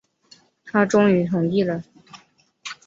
[0.65, 1.83] 他终于同意了